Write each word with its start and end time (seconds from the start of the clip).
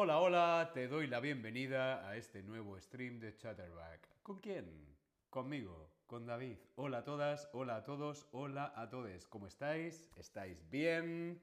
Hola, 0.00 0.20
hola, 0.20 0.70
te 0.72 0.86
doy 0.86 1.08
la 1.08 1.18
bienvenida 1.18 2.08
a 2.08 2.14
este 2.14 2.40
nuevo 2.44 2.78
stream 2.78 3.18
de 3.18 3.36
Chatterback. 3.36 4.08
¿Con 4.22 4.38
quién? 4.38 4.64
Conmigo, 5.28 5.90
con 6.06 6.24
David. 6.24 6.56
Hola 6.76 6.98
a 6.98 7.02
todas, 7.04 7.48
hola 7.52 7.74
a 7.74 7.82
todos, 7.84 8.28
hola 8.30 8.72
a 8.76 8.88
todos. 8.88 9.26
¿Cómo 9.26 9.48
estáis? 9.48 10.08
¿Estáis 10.14 10.70
bien? 10.70 11.42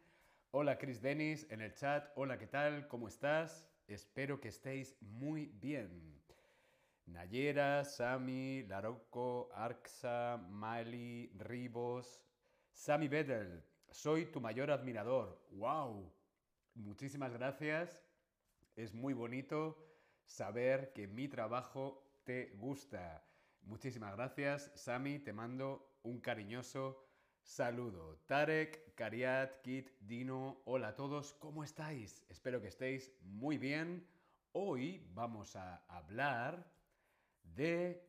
Hola 0.52 0.78
Chris 0.78 1.02
Dennis 1.02 1.46
en 1.50 1.60
el 1.60 1.74
chat. 1.74 2.08
Hola, 2.16 2.38
¿qué 2.38 2.48
tal? 2.48 2.88
¿Cómo 2.88 3.10
estás? 3.10 3.70
Espero 3.90 4.40
que 4.40 4.48
estéis 4.48 4.96
muy 5.02 5.48
bien. 5.48 6.18
Nayera, 7.08 7.84
Sami, 7.84 8.64
Larocco, 8.64 9.50
Arxa, 9.54 10.38
Mali, 10.50 11.30
Ribos, 11.40 12.24
Sami 12.72 13.10
Bedel. 13.10 13.66
Soy 13.90 14.28
tu 14.28 14.40
mayor 14.40 14.72
admirador. 14.72 15.46
¡Wow! 15.52 16.10
Muchísimas 16.74 17.34
gracias. 17.34 18.05
Es 18.76 18.94
muy 18.94 19.14
bonito 19.14 19.78
saber 20.26 20.92
que 20.92 21.08
mi 21.08 21.30
trabajo 21.30 22.20
te 22.26 22.58
gusta. 22.58 23.26
Muchísimas 23.62 24.14
gracias, 24.18 24.70
Sami. 24.76 25.20
Te 25.20 25.32
mando 25.32 25.98
un 26.04 26.20
cariñoso 26.20 27.08
saludo. 27.42 28.18
Tarek, 28.26 28.94
Kariat, 28.94 29.62
Kit, 29.62 29.92
Dino, 30.02 30.62
hola 30.66 30.90
a 30.90 30.96
todos. 30.96 31.34
¿Cómo 31.36 31.64
estáis? 31.64 32.26
Espero 32.28 32.60
que 32.60 32.68
estéis 32.68 33.14
muy 33.22 33.58
bien. 33.58 34.06
Hoy 34.52 35.10
vamos 35.14 35.56
a 35.56 35.86
hablar 35.88 36.70
de 37.44 38.06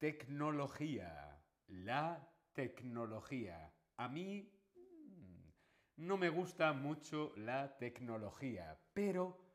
tecnología. 0.00 1.40
La 1.68 2.28
tecnología. 2.52 3.72
A 3.96 4.08
mí 4.08 4.52
mm, 4.74 5.50
no 5.98 6.16
me 6.16 6.30
gusta 6.30 6.72
mucho 6.72 7.32
la 7.36 7.78
tecnología, 7.78 8.76
pero 8.92 9.49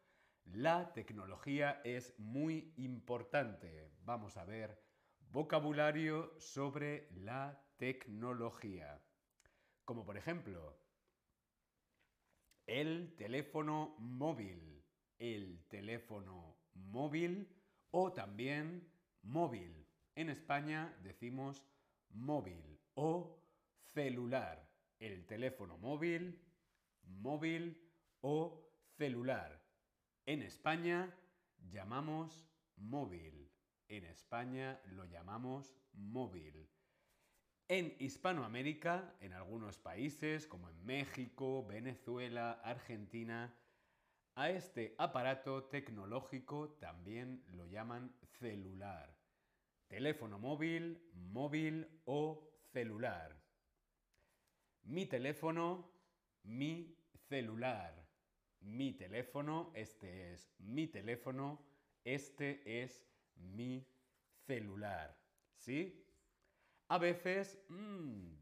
la 0.45 0.93
tecnología 0.93 1.81
es 1.83 2.17
muy 2.19 2.73
importante. 2.77 3.91
Vamos 4.03 4.37
a 4.37 4.45
ver 4.45 4.79
vocabulario 5.31 6.33
sobre 6.39 7.09
la 7.11 7.61
tecnología. 7.77 9.01
Como 9.83 10.05
por 10.05 10.17
ejemplo, 10.17 10.79
el 12.67 13.15
teléfono 13.15 13.95
móvil, 13.99 14.83
el 15.19 15.65
teléfono 15.67 16.57
móvil 16.73 17.47
o 17.91 18.13
también 18.13 18.87
móvil. 19.23 19.87
En 20.15 20.29
España 20.29 20.97
decimos 21.03 21.63
móvil 22.09 22.79
o 22.93 23.41
celular. 23.83 24.67
El 24.99 25.25
teléfono 25.25 25.77
móvil, 25.77 26.41
móvil 27.03 27.91
o 28.21 28.71
celular. 28.97 29.64
En 30.27 30.41
España 30.41 31.15
llamamos 31.69 32.49
móvil. 32.77 33.51
En 33.87 34.05
España 34.05 34.81
lo 34.85 35.05
llamamos 35.05 35.77
móvil. 35.93 36.67
En 37.67 37.95
Hispanoamérica, 37.99 39.15
en 39.19 39.33
algunos 39.33 39.77
países 39.77 40.47
como 40.47 40.67
en 40.69 40.83
México, 40.83 41.63
Venezuela, 41.67 42.53
Argentina, 42.63 43.55
a 44.33 44.49
este 44.49 44.95
aparato 44.97 45.65
tecnológico 45.65 46.69
también 46.79 47.43
lo 47.53 47.67
llaman 47.67 48.11
celular. 48.39 49.15
Teléfono 49.87 50.39
móvil, 50.39 51.07
móvil 51.13 52.01
o 52.05 52.49
celular. 52.73 53.39
Mi 54.81 55.05
teléfono, 55.05 55.91
mi 56.43 56.97
celular. 57.29 58.04
Mi 58.65 58.93
teléfono, 58.93 59.71
este 59.75 60.33
es 60.33 60.49
mi 60.57 60.87
teléfono, 60.87 61.59
este 62.03 62.83
es 62.83 63.05
mi 63.35 63.85
celular. 64.47 65.15
¿Sí? 65.55 66.03
A 66.87 66.97
veces, 66.97 67.59
mmm, 67.69 68.33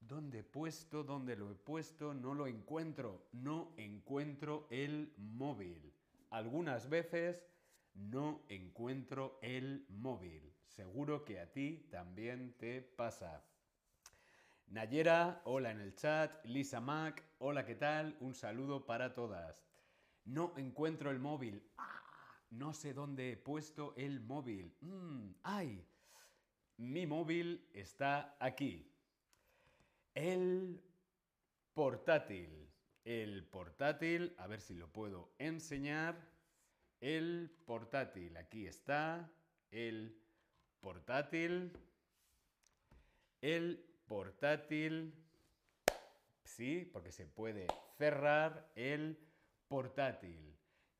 ¿dónde 0.00 0.40
he 0.40 0.44
puesto? 0.44 1.02
¿Dónde 1.02 1.36
lo 1.36 1.50
he 1.50 1.54
puesto? 1.54 2.14
No 2.14 2.32
lo 2.32 2.46
encuentro. 2.46 3.26
No 3.32 3.72
encuentro 3.76 4.68
el 4.70 5.12
móvil. 5.16 5.92
Algunas 6.30 6.88
veces 6.88 7.44
no 7.94 8.42
encuentro 8.48 9.38
el 9.42 9.84
móvil. 9.88 10.52
Seguro 10.68 11.24
que 11.24 11.40
a 11.40 11.52
ti 11.52 11.88
también 11.90 12.54
te 12.58 12.82
pasa. 12.82 13.44
Nayera, 14.68 15.42
hola 15.44 15.72
en 15.72 15.80
el 15.80 15.94
chat. 15.96 16.44
Lisa 16.46 16.80
Mac, 16.80 17.22
hola, 17.38 17.66
¿qué 17.66 17.74
tal? 17.74 18.16
Un 18.20 18.34
saludo 18.34 18.86
para 18.86 19.12
todas. 19.12 19.71
No 20.24 20.54
encuentro 20.56 21.10
el 21.10 21.18
móvil. 21.18 21.62
Ah, 21.76 22.02
no 22.50 22.72
sé 22.72 22.94
dónde 22.94 23.32
he 23.32 23.36
puesto 23.36 23.94
el 23.96 24.20
móvil. 24.20 24.74
Mm, 24.80 25.30
¡Ay! 25.42 25.84
Mi 26.76 27.06
móvil 27.06 27.68
está 27.72 28.36
aquí. 28.38 28.90
El 30.14 30.82
portátil. 31.74 32.68
El 33.04 33.44
portátil, 33.44 34.34
a 34.38 34.46
ver 34.46 34.60
si 34.60 34.74
lo 34.74 34.88
puedo 34.88 35.32
enseñar. 35.38 36.16
El 37.00 37.50
portátil, 37.66 38.36
aquí 38.36 38.66
está. 38.66 39.28
El 39.70 40.16
portátil. 40.80 41.72
El 43.40 43.84
portátil. 44.06 45.14
Sí, 46.44 46.88
porque 46.92 47.10
se 47.10 47.26
puede 47.26 47.66
cerrar 47.96 48.70
el 48.76 49.18
portátil. 49.72 50.54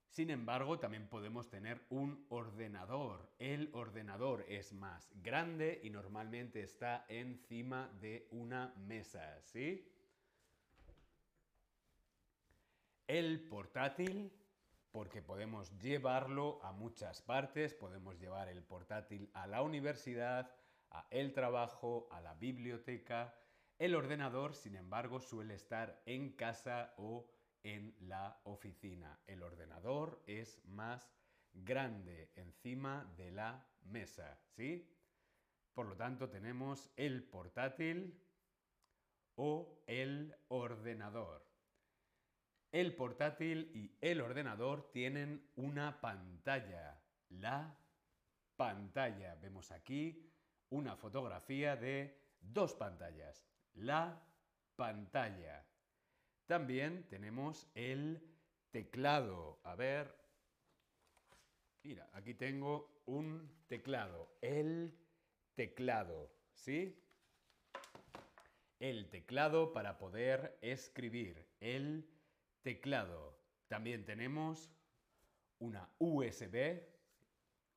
Sin 0.09 0.31
embargo, 0.31 0.78
también 0.78 1.06
podemos 1.06 1.50
tener 1.50 1.84
un 1.91 2.25
ordenador. 2.31 3.31
El 3.38 3.69
ordenador 3.75 4.47
es 4.49 4.72
más 4.72 5.12
grande 5.22 5.78
y 5.84 5.91
normalmente 5.91 6.62
está 6.62 7.05
encima 7.10 7.91
de 8.00 8.28
una 8.31 8.72
mesa, 8.78 9.43
¿sí? 9.43 9.87
El 13.06 13.47
portátil, 13.47 14.33
porque 14.91 15.21
podemos 15.21 15.78
llevarlo 15.78 16.65
a 16.65 16.72
muchas 16.72 17.21
partes, 17.21 17.75
podemos 17.75 18.19
llevar 18.19 18.49
el 18.49 18.62
portátil 18.62 19.28
a 19.34 19.47
la 19.47 19.60
universidad, 19.60 20.50
a 20.91 21.06
el 21.10 21.34
trabajo, 21.34 22.09
a 22.10 22.22
la 22.22 22.33
biblioteca. 22.37 23.34
El 23.78 23.94
ordenador, 23.94 24.54
sin 24.54 24.77
embargo, 24.77 25.21
suele 25.21 25.56
estar 25.56 26.00
en 26.06 26.33
casa 26.33 26.94
o 26.97 27.28
en 27.62 27.95
la 28.00 28.41
oficina. 28.45 29.21
El 29.27 29.43
ordenador 29.43 30.23
es 30.27 30.65
más 30.67 31.12
grande 31.53 32.31
encima 32.37 33.12
de 33.17 33.31
la 33.31 33.67
mesa, 33.83 34.41
¿sí? 34.56 34.89
Por 35.75 35.87
lo 35.87 35.97
tanto, 35.97 36.28
tenemos 36.28 36.91
el 36.97 37.22
portátil 37.25 38.21
o 39.37 39.83
el 39.87 40.34
ordenador. 40.49 41.47
El 42.71 42.95
portátil 42.95 43.71
y 43.75 43.97
el 44.01 44.21
ordenador 44.21 44.91
tienen 44.93 45.51
una 45.56 46.01
pantalla, 46.01 47.01
la 47.28 47.77
pantalla. 48.56 49.34
Vemos 49.37 49.71
aquí 49.72 50.33
una 50.71 50.97
fotografía 50.97 51.77
de 51.77 52.19
dos 52.41 52.75
pantallas, 52.75 53.45
la 53.75 54.22
pantalla. 54.77 55.67
También 56.47 57.08
tenemos 57.08 57.69
el 57.75 58.20
teclado. 58.70 59.60
A 59.62 59.75
ver. 59.75 60.14
Mira, 61.82 62.08
aquí 62.12 62.34
tengo 62.34 63.03
un 63.06 63.50
teclado. 63.69 64.36
El 64.41 64.94
teclado. 65.54 66.30
¿Sí? 66.54 66.98
El 68.80 69.09
teclado 69.10 69.72
para 69.72 69.98
poder 69.98 70.59
escribir. 70.60 71.47
El 71.60 72.09
teclado. 72.62 73.38
También 73.68 74.04
tenemos 74.04 74.71
una 75.59 75.88
USB. 75.98 76.83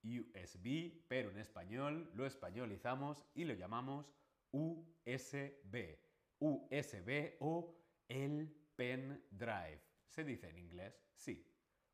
USB, 0.03 0.91
pero 1.07 1.31
en 1.31 1.39
español 1.39 2.11
lo 2.13 2.25
españolizamos 2.25 3.25
y 3.33 3.45
lo 3.45 3.53
llamamos 3.53 4.13
USB. 4.51 5.97
USB 6.39 7.35
o 7.39 7.75
el 8.07 8.54
pendrive. 8.75 9.81
¿Se 10.07 10.24
dice 10.24 10.50
en 10.50 10.57
inglés? 10.57 11.02
Sí. 11.16 11.46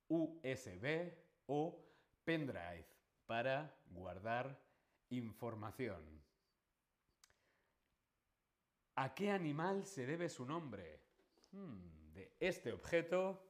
USB 0.07 1.11
o 1.47 1.83
pendrive 2.23 2.85
para 3.25 3.73
guardar 3.87 4.59
información. 5.09 6.21
¿A 8.95 9.13
qué 9.15 9.31
animal 9.31 9.85
se 9.85 10.05
debe 10.05 10.29
su 10.29 10.45
nombre? 10.45 10.99
Hmm, 11.51 12.13
de 12.13 12.35
este 12.39 12.71
objeto, 12.71 13.41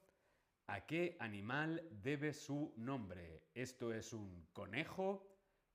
¿a 0.67 0.85
qué 0.85 1.17
animal 1.19 1.87
debe 1.91 2.33
su 2.33 2.73
nombre? 2.77 3.49
¿Esto 3.53 3.93
es 3.93 4.13
un 4.13 4.47
conejo? 4.53 5.27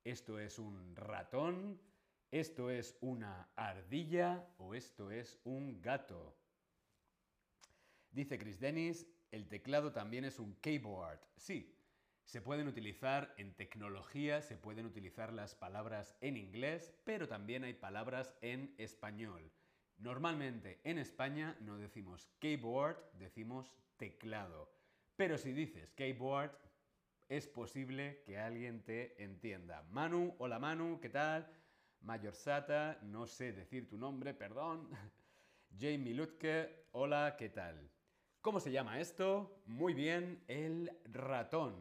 ¿Esto 0.04 0.38
es 0.38 0.58
un 0.58 0.94
ratón? 0.94 1.80
¿Esto 2.30 2.70
es 2.70 2.96
una 3.00 3.50
ardilla? 3.56 4.48
¿O 4.58 4.74
esto 4.74 5.10
es 5.10 5.40
un 5.44 5.82
gato? 5.82 6.36
Dice 8.16 8.38
Chris 8.38 8.58
Dennis, 8.58 9.06
el 9.30 9.46
teclado 9.46 9.92
también 9.92 10.24
es 10.24 10.38
un 10.38 10.54
keyboard. 10.62 11.20
Sí, 11.36 11.76
se 12.24 12.40
pueden 12.40 12.66
utilizar 12.66 13.34
en 13.36 13.52
tecnología, 13.52 14.40
se 14.40 14.56
pueden 14.56 14.86
utilizar 14.86 15.34
las 15.34 15.54
palabras 15.54 16.16
en 16.22 16.38
inglés, 16.38 16.94
pero 17.04 17.28
también 17.28 17.62
hay 17.62 17.74
palabras 17.74 18.34
en 18.40 18.74
español. 18.78 19.52
Normalmente 19.98 20.80
en 20.84 20.96
España 20.96 21.58
no 21.60 21.76
decimos 21.76 22.30
keyboard, 22.38 22.96
decimos 23.18 23.70
teclado. 23.98 24.72
Pero 25.16 25.36
si 25.36 25.52
dices 25.52 25.90
keyboard, 25.90 26.56
es 27.28 27.46
posible 27.46 28.22
que 28.24 28.38
alguien 28.38 28.82
te 28.82 29.22
entienda. 29.22 29.82
Manu, 29.90 30.34
hola 30.38 30.58
Manu, 30.58 31.00
¿qué 31.02 31.10
tal? 31.10 31.52
Mayor 32.00 32.34
Sata, 32.34 32.98
no 33.02 33.26
sé 33.26 33.52
decir 33.52 33.86
tu 33.86 33.98
nombre, 33.98 34.32
perdón. 34.32 34.88
Jamie 35.78 36.14
Lutke, 36.14 36.86
hola, 36.92 37.36
¿qué 37.38 37.50
tal? 37.50 37.90
¿Cómo 38.46 38.60
se 38.60 38.70
llama 38.70 39.00
esto? 39.00 39.60
Muy 39.66 39.92
bien, 39.92 40.44
el 40.46 40.88
ratón 41.06 41.74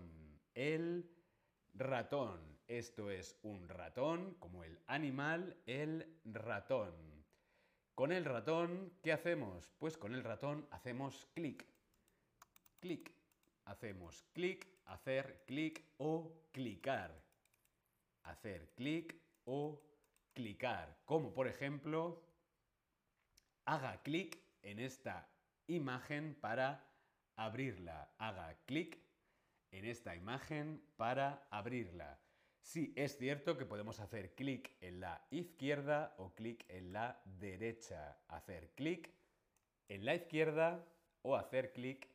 el 0.55 1.07
ratón. 1.75 2.39
Esto 2.65 3.11
es 3.11 3.37
un 3.43 3.69
ratón, 3.69 4.33
como 4.39 4.63
el 4.63 4.79
animal, 4.87 5.61
el 5.67 6.19
ratón. 6.25 7.23
Con 7.93 8.11
el 8.11 8.25
ratón, 8.25 8.97
¿qué 9.03 9.13
hacemos? 9.13 9.75
Pues 9.77 9.95
con 9.95 10.15
el 10.15 10.23
ratón 10.23 10.67
hacemos 10.71 11.27
clic. 11.35 11.67
Clic. 12.79 13.13
Hacemos 13.65 14.23
clic, 14.33 14.67
hacer 14.85 15.43
clic 15.45 15.85
o 15.97 16.47
clicar. 16.51 17.23
Hacer 18.23 18.71
clic 18.73 19.15
o 19.43 19.83
clicar. 20.33 20.97
Como 21.05 21.31
por 21.31 21.47
ejemplo, 21.47 22.23
haga 23.65 24.01
clic 24.01 24.39
en 24.63 24.79
esta 24.79 25.29
imagen 25.67 26.35
para 26.35 26.87
abrirla. 27.35 28.13
Haga 28.17 28.55
clic 28.65 28.99
en 29.71 29.85
esta 29.85 30.15
imagen 30.15 30.81
para 30.95 31.47
abrirla. 31.49 32.19
Sí, 32.61 32.93
es 32.95 33.17
cierto 33.17 33.57
que 33.57 33.65
podemos 33.65 33.99
hacer 33.99 34.33
clic 34.33 34.75
en 34.81 34.99
la 34.99 35.25
izquierda 35.29 36.15
o 36.17 36.33
clic 36.33 36.65
en 36.69 36.93
la 36.93 37.21
derecha. 37.25 38.17
Hacer 38.27 38.71
clic 38.73 39.11
en 39.87 40.05
la 40.05 40.15
izquierda 40.15 40.83
o 41.21 41.35
hacer 41.35 41.73
clic 41.73 42.09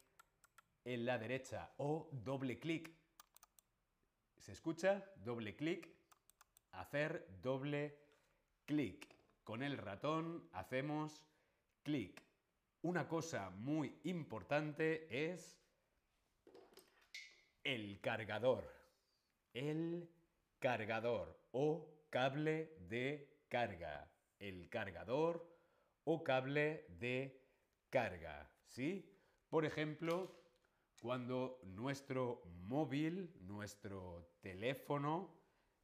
en 0.84 1.04
la 1.04 1.18
derecha 1.18 1.72
o 1.76 2.08
doble 2.12 2.58
clic. 2.58 2.90
¿Se 4.38 4.52
escucha? 4.52 5.04
Doble 5.16 5.54
clic. 5.54 5.88
Hacer 6.72 7.28
doble 7.42 7.98
clic. 8.64 9.06
Con 9.44 9.62
el 9.62 9.76
ratón 9.78 10.48
hacemos 10.52 11.22
clic. 11.82 12.29
Una 12.82 13.06
cosa 13.06 13.50
muy 13.50 14.00
importante 14.04 15.32
es 15.32 15.60
el 17.62 18.00
cargador. 18.00 18.72
El 19.52 20.08
cargador 20.58 21.38
o 21.52 22.06
cable 22.08 22.76
de 22.88 23.44
carga. 23.48 24.10
El 24.38 24.70
cargador 24.70 25.46
o 26.04 26.24
cable 26.24 26.86
de 26.98 27.44
carga. 27.90 28.50
¿Sí? 28.66 29.14
Por 29.50 29.66
ejemplo, 29.66 30.40
cuando 31.02 31.60
nuestro 31.64 32.42
móvil, 32.62 33.30
nuestro 33.40 34.36
teléfono, 34.40 35.36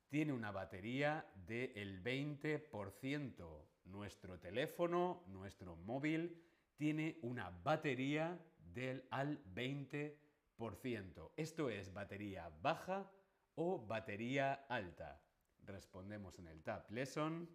tiene 0.08 0.32
una 0.32 0.50
batería 0.50 1.30
del 1.34 2.02
20%. 2.02 3.66
Nuestro 3.84 4.38
teléfono, 4.40 5.24
nuestro 5.26 5.76
móvil, 5.76 6.42
tiene 6.76 7.18
una 7.22 7.50
batería 7.50 8.38
del 8.74 9.06
al 9.10 9.42
20%. 9.54 11.32
Esto 11.36 11.70
es 11.70 11.92
batería 11.92 12.50
baja 12.62 13.10
o 13.54 13.86
batería 13.86 14.66
alta. 14.68 15.20
Respondemos 15.64 16.38
en 16.38 16.48
el 16.48 16.62
Tab 16.62 16.90
Lesson. 16.90 17.48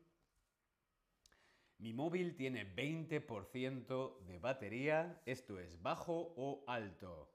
Mi 1.78 1.94
móvil 1.94 2.36
tiene 2.36 2.76
20% 2.76 4.20
de 4.26 4.40
batería. 4.40 5.22
Esto 5.26 5.60
es 5.60 5.82
bajo 5.82 6.34
o 6.38 6.64
alto. 6.68 7.34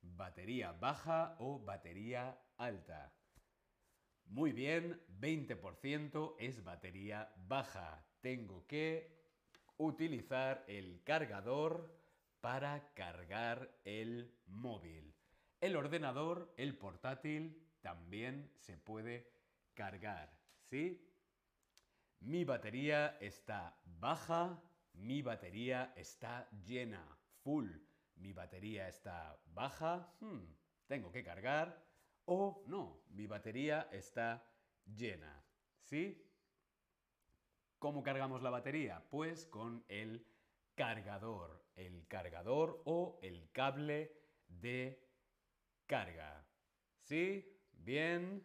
Batería 0.00 0.72
baja 0.72 1.36
o 1.38 1.58
batería 1.58 2.40
alta. 2.56 3.12
Muy 4.26 4.52
bien, 4.52 5.00
20% 5.20 6.34
es 6.38 6.64
batería 6.64 7.32
baja. 7.46 8.04
Tengo 8.20 8.66
que 8.66 9.25
utilizar 9.78 10.64
el 10.68 11.02
cargador 11.04 11.94
para 12.40 12.92
cargar 12.94 13.78
el 13.84 14.34
móvil. 14.46 15.14
El 15.60 15.76
ordenador, 15.76 16.52
el 16.56 16.76
portátil, 16.76 17.62
también 17.80 18.52
se 18.58 18.76
puede 18.76 19.30
cargar, 19.74 20.36
¿sí? 20.62 21.02
Mi 22.20 22.44
batería 22.44 23.16
está 23.20 23.78
baja, 23.84 24.60
mi 24.94 25.22
batería 25.22 25.92
está 25.96 26.48
llena, 26.64 27.04
full. 27.42 27.70
Mi 28.16 28.32
batería 28.32 28.88
está 28.88 29.38
baja, 29.46 30.12
hmm, 30.20 30.44
tengo 30.86 31.12
que 31.12 31.22
cargar. 31.22 31.84
O 32.24 32.64
no, 32.66 33.04
mi 33.10 33.26
batería 33.26 33.88
está 33.92 34.44
llena, 34.84 35.44
¿sí? 35.82 36.25
¿Cómo 37.78 38.02
cargamos 38.02 38.42
la 38.42 38.50
batería? 38.50 39.04
Pues 39.10 39.46
con 39.46 39.84
el 39.88 40.26
cargador, 40.74 41.62
el 41.74 42.06
cargador 42.08 42.82
o 42.86 43.18
el 43.22 43.50
cable 43.52 44.12
de 44.48 45.06
carga. 45.86 46.46
¿Sí? 47.02 47.54
Bien. 47.72 48.42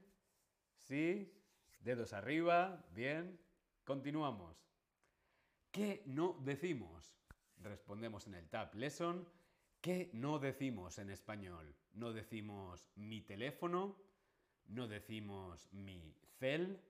¿Sí? 0.76 1.34
Dedos 1.80 2.12
arriba. 2.12 2.86
Bien. 2.92 3.40
Continuamos. 3.86 4.68
¿Qué 5.72 6.04
no 6.06 6.38
decimos? 6.42 7.16
Respondemos 7.58 8.28
en 8.28 8.36
el 8.36 8.50
Tab 8.50 8.76
Lesson. 8.76 9.26
¿Qué 9.80 10.10
no 10.14 10.40
decimos 10.40 10.98
en 11.00 11.10
español? 11.10 11.74
No 11.94 12.12
decimos 12.12 12.90
mi 12.96 13.22
teléfono, 13.22 13.98
no 14.68 14.88
decimos 14.88 15.72
mi 15.72 16.14
cel, 16.38 16.82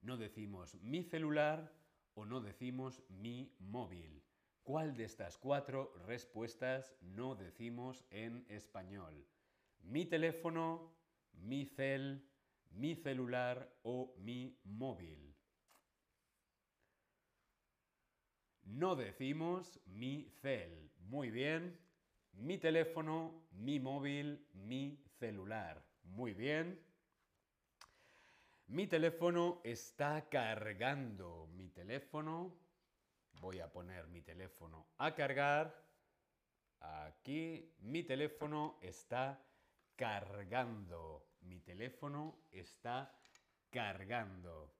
no 0.00 0.16
decimos 0.16 0.76
mi 0.76 1.02
celular 1.02 1.77
o 2.18 2.24
no 2.24 2.40
decimos 2.40 3.00
mi 3.08 3.54
móvil. 3.60 4.24
¿Cuál 4.64 4.96
de 4.96 5.04
estas 5.04 5.38
cuatro 5.38 5.94
respuestas 6.04 6.92
no 7.00 7.36
decimos 7.36 8.04
en 8.10 8.44
español? 8.48 9.24
Mi 9.82 10.04
teléfono, 10.04 10.92
mi 11.32 11.64
cel, 11.64 12.28
mi 12.70 12.96
celular 12.96 13.72
o 13.82 14.14
mi 14.18 14.58
móvil. 14.64 15.32
No 18.64 18.96
decimos 18.96 19.80
mi 19.86 20.28
cel. 20.42 20.90
Muy 20.98 21.30
bien. 21.30 21.78
Mi 22.32 22.58
teléfono, 22.58 23.46
mi 23.52 23.78
móvil, 23.78 24.44
mi 24.54 25.00
celular. 25.20 25.86
Muy 26.02 26.34
bien. 26.34 26.80
Mi 28.68 28.86
teléfono 28.86 29.60
está 29.64 30.28
cargando. 30.28 31.48
Mi 31.56 31.68
teléfono 31.70 32.68
Voy 33.40 33.60
a 33.60 33.70
poner 33.70 34.08
mi 34.08 34.20
teléfono 34.22 34.88
a 34.98 35.14
cargar. 35.14 35.72
Aquí 36.80 37.72
mi 37.80 38.02
teléfono 38.02 38.78
está 38.82 39.40
cargando. 39.94 41.28
Mi 41.42 41.60
teléfono 41.60 42.46
está 42.50 43.14
cargando. 43.70 44.74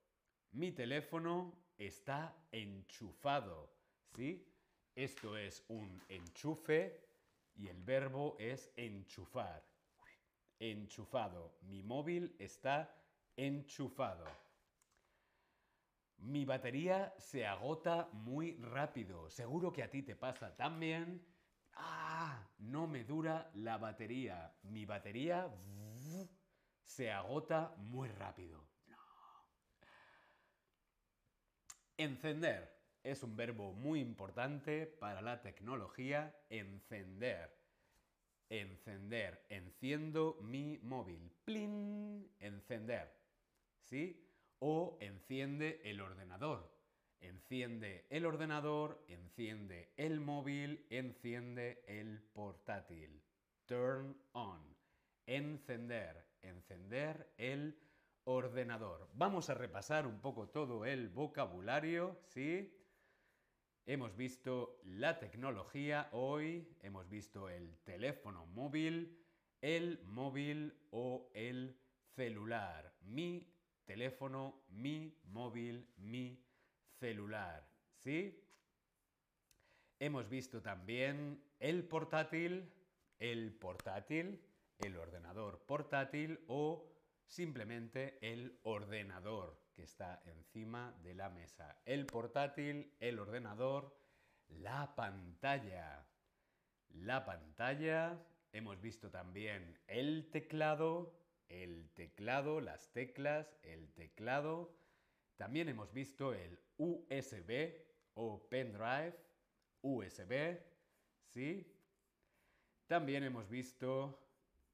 Mi 0.53 0.73
teléfono 0.73 1.67
está 1.77 2.35
enchufado. 2.51 3.73
¿Sí? 4.17 4.45
Esto 4.97 5.37
es 5.37 5.65
un 5.69 6.03
enchufe 6.09 7.01
y 7.55 7.69
el 7.69 7.81
verbo 7.83 8.37
es 8.41 8.73
enchufar. 8.77 9.65
Enchufado. 10.59 11.59
Mi 11.63 11.83
móvil 11.83 12.35
está 12.41 12.98
enchufado. 13.39 14.25
Mi 16.19 16.45
batería 16.45 17.15
se 17.19 17.47
agota 17.47 18.09
muy 18.13 18.57
rápido. 18.57 19.31
Seguro 19.31 19.73
que 19.73 19.85
a 19.85 19.91
ti 19.91 20.03
te 20.03 20.17
pasa 20.17 20.57
también. 20.57 21.25
Ah, 21.75 22.45
no 22.59 22.89
me 22.89 23.05
dura 23.05 23.51
la 23.55 23.79
batería. 23.79 24.53
Mi 24.65 24.85
batería 24.85 25.49
se 26.85 27.13
agota 27.13 27.73
muy 27.79 28.09
rápido. 28.09 28.67
Encender 31.97 32.77
es 33.05 33.23
un 33.23 33.37
verbo 33.37 33.73
muy 33.73 34.01
importante 34.01 34.87
para 34.87 35.23
la 35.23 35.41
tecnología. 35.41 36.37
Encender. 36.51 37.57
Encender. 38.49 39.47
Enciendo 39.49 40.39
mi 40.43 40.79
móvil. 40.79 41.31
Plin. 41.45 42.35
Encender. 42.41 43.28
¿Sí? 43.89 44.25
o 44.61 44.99
enciende 45.01 45.81
el 45.85 46.01
ordenador. 46.01 46.71
Enciende 47.21 48.07
el 48.11 48.27
ordenador, 48.27 49.05
enciende 49.09 49.93
el 49.97 50.21
móvil, 50.21 50.87
enciende 50.91 51.83
el 51.87 52.23
portátil. 52.33 53.23
Turn 53.67 54.17
on. 54.33 54.77
Encender, 55.27 56.27
encender 56.43 57.33
el 57.37 57.79
ordenador. 58.25 59.09
Vamos 59.15 59.51
a 59.51 59.55
repasar 59.55 60.07
un 60.07 60.21
poco 60.21 60.49
todo 60.49 60.85
el 60.85 61.09
vocabulario, 61.09 62.21
¿sí? 62.27 62.75
Hemos 63.85 64.17
visto 64.17 64.81
la 64.85 65.19
tecnología 65.19 66.09
hoy, 66.13 66.77
hemos 66.83 67.09
visto 67.09 67.49
el 67.49 67.79
teléfono 67.85 68.47
móvil, 68.47 69.19
el 69.61 70.01
móvil 70.05 70.79
o 70.91 71.31
el 71.35 71.77
celular. 72.15 72.95
Mi 73.01 73.58
teléfono, 73.89 74.67
mi 74.69 75.19
móvil, 75.25 75.89
mi 75.97 76.45
celular. 77.01 77.67
¿Sí? 77.97 78.39
Hemos 79.99 80.29
visto 80.29 80.61
también 80.61 81.43
el 81.59 81.85
portátil, 81.85 82.71
el 83.19 83.55
portátil, 83.55 84.45
el 84.79 84.97
ordenador 84.97 85.65
portátil 85.65 86.39
o 86.49 86.93
simplemente 87.27 88.19
el 88.21 88.61
ordenador 88.63 89.59
que 89.75 89.85
está 89.85 90.23
encima 90.27 90.95
de 91.03 91.15
la 91.15 91.31
mesa. 91.31 91.81
El 91.87 92.05
portátil, 92.05 92.95
el 93.01 93.19
ordenador, 93.19 93.99
la 94.49 94.95
pantalla. 94.95 96.07
La 96.91 97.25
pantalla, 97.25 98.23
hemos 98.53 98.81
visto 98.83 99.11
también 99.11 99.79
el 99.87 100.29
teclado, 100.31 101.19
el 101.49 101.91
teclado, 101.95 102.61
las 102.61 102.93
teclas, 102.93 103.57
el 103.63 103.93
teclado. 103.95 104.77
También 105.37 105.69
hemos 105.69 105.93
visto 105.93 106.35
el 106.35 106.59
USB 106.77 107.73
o 108.15 108.49
pendrive, 108.49 109.15
USB, 109.83 110.59
¿sí? 111.29 111.75
También 112.87 113.23
hemos 113.25 113.49
visto 113.49 114.19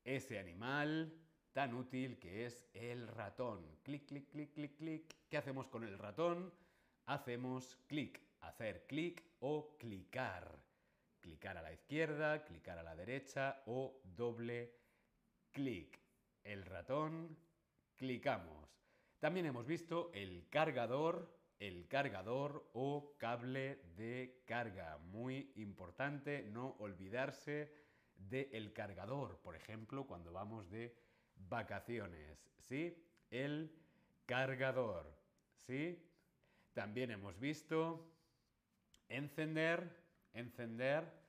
ese 0.04 0.38
animal 0.38 1.12
tan 1.52 1.74
útil 1.74 2.18
que 2.18 2.46
es 2.46 2.66
el 2.74 3.08
ratón. 3.08 3.78
Clic, 3.82 4.06
clic, 4.06 4.28
clic, 4.30 4.52
clic, 4.52 4.76
clic. 4.76 5.16
¿Qué 5.28 5.36
hacemos 5.36 5.68
con 5.68 5.84
el 5.84 5.98
ratón? 5.98 6.52
Hacemos 7.06 7.76
clic, 7.86 8.20
hacer 8.40 8.86
clic 8.86 9.24
o 9.40 9.76
clicar. 9.78 10.58
Clicar 11.20 11.56
a 11.56 11.62
la 11.62 11.72
izquierda, 11.72 12.44
clicar 12.44 12.78
a 12.78 12.82
la 12.82 12.94
derecha 12.94 13.62
o 13.66 14.00
doble 14.04 14.74
clic. 15.52 16.03
El 16.44 16.64
ratón, 16.64 17.36
clicamos. 17.96 18.68
También 19.18 19.46
hemos 19.46 19.66
visto 19.66 20.10
el 20.12 20.46
cargador, 20.50 21.34
el 21.58 21.88
cargador 21.88 22.70
o 22.74 23.16
cable 23.18 23.80
de 23.96 24.42
carga. 24.46 24.98
Muy 24.98 25.52
importante 25.56 26.42
no 26.42 26.76
olvidarse 26.78 27.72
del 28.16 28.72
cargador, 28.72 29.40
por 29.40 29.56
ejemplo, 29.56 30.06
cuando 30.06 30.32
vamos 30.32 30.70
de 30.70 30.94
vacaciones, 31.36 32.38
¿sí? 32.58 33.02
El 33.30 33.74
cargador, 34.26 35.18
¿sí? 35.56 36.06
También 36.74 37.10
hemos 37.10 37.38
visto 37.38 38.12
encender, 39.08 39.96
encender 40.32 41.23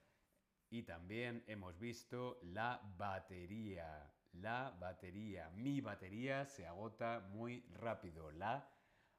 y 0.69 0.83
también 0.83 1.43
hemos 1.47 1.77
visto 1.79 2.39
la 2.43 2.81
batería, 2.97 4.11
la 4.33 4.75
batería. 4.79 5.49
Mi 5.55 5.81
batería 5.81 6.45
se 6.45 6.65
agota 6.65 7.19
muy 7.31 7.63
rápido, 7.73 8.31
la 8.31 8.67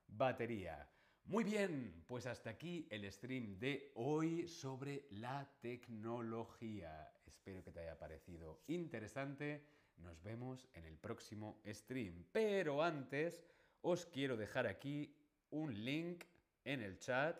batería. 0.08 0.88
Muy 1.24 1.44
bien, 1.44 2.04
pues 2.06 2.26
hasta 2.26 2.50
aquí 2.50 2.86
el 2.90 3.10
stream 3.10 3.58
de 3.58 3.90
hoy 3.94 4.46
sobre 4.46 5.06
la 5.10 5.48
tecnología. 5.60 7.12
Espero 7.26 7.64
que 7.64 7.72
te 7.72 7.80
haya 7.80 7.98
parecido 7.98 8.62
interesante. 8.68 9.64
Nos 9.96 10.22
vemos 10.22 10.68
en 10.74 10.84
el 10.84 10.98
próximo 10.98 11.60
stream. 11.66 12.26
Pero 12.30 12.82
antes, 12.82 13.42
os 13.80 14.06
quiero 14.06 14.36
dejar 14.36 14.66
aquí 14.66 15.16
un 15.50 15.84
link 15.84 16.24
en 16.64 16.82
el 16.82 16.98
chat 16.98 17.36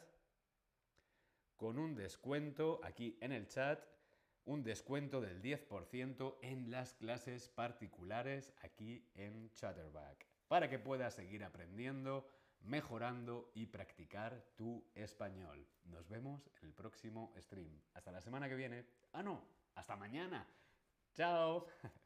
con 1.57 1.79
un 1.79 1.95
descuento 1.95 2.81
aquí 2.85 3.17
en 3.21 3.33
el 3.33 3.49
chat, 3.49 3.83
un 4.47 4.63
descuento 4.63 5.21
del 5.21 5.43
10% 5.43 6.39
en 6.41 6.71
las 6.71 6.95
clases 6.95 7.49
particulares 7.49 8.53
aquí 8.63 9.07
en 9.15 9.51
Chatterback, 9.53 10.27
para 10.49 10.71
que 10.71 10.79
puedas 10.79 11.15
seguir 11.15 11.45
aprendiendo 11.45 12.27
mejorando 12.61 13.51
y 13.55 13.67
practicar 13.67 14.45
tu 14.57 14.85
español. 14.95 15.67
Nos 15.85 16.09
vemos 16.09 16.51
en 16.61 16.69
el 16.69 16.75
próximo 16.75 17.33
stream. 17.39 17.81
Hasta 17.95 18.11
la 18.11 18.21
semana 18.21 18.49
que 18.49 18.57
viene. 18.57 18.87
Ah, 19.13 19.23
no, 19.23 19.47
hasta 19.75 19.97
mañana. 19.97 20.47
Chao. 21.15 21.67